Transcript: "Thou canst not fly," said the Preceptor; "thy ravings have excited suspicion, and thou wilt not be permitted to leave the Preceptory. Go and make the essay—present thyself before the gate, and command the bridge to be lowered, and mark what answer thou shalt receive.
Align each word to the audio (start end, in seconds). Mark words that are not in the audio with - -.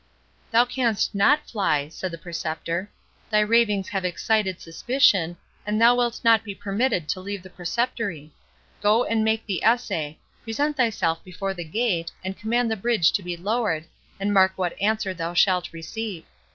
"Thou 0.49 0.65
canst 0.65 1.13
not 1.13 1.47
fly," 1.47 1.87
said 1.87 2.09
the 2.09 2.17
Preceptor; 2.17 2.89
"thy 3.29 3.41
ravings 3.41 3.89
have 3.89 4.03
excited 4.03 4.59
suspicion, 4.59 5.37
and 5.63 5.79
thou 5.79 5.93
wilt 5.93 6.21
not 6.23 6.43
be 6.43 6.55
permitted 6.55 7.07
to 7.09 7.19
leave 7.19 7.43
the 7.43 7.51
Preceptory. 7.51 8.31
Go 8.81 9.03
and 9.03 9.23
make 9.23 9.45
the 9.45 9.63
essay—present 9.63 10.75
thyself 10.75 11.23
before 11.23 11.53
the 11.53 11.63
gate, 11.63 12.11
and 12.23 12.35
command 12.35 12.71
the 12.71 12.75
bridge 12.75 13.11
to 13.11 13.21
be 13.21 13.37
lowered, 13.37 13.85
and 14.19 14.33
mark 14.33 14.53
what 14.55 14.73
answer 14.81 15.13
thou 15.13 15.35
shalt 15.35 15.71
receive. 15.71 16.23